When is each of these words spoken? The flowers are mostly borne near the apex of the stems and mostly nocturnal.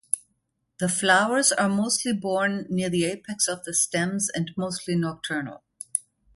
The 0.79 0.89
flowers 0.89 1.51
are 1.51 1.69
mostly 1.69 2.11
borne 2.11 2.65
near 2.71 2.89
the 2.89 3.05
apex 3.05 3.47
of 3.47 3.65
the 3.65 3.73
stems 3.75 4.31
and 4.33 4.49
mostly 4.57 4.95
nocturnal. 4.95 5.63